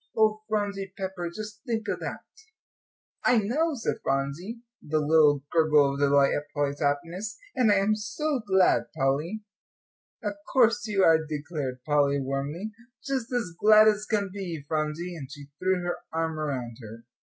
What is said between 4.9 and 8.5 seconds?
a little gurgle of delight at Polly's happiness, "and I am so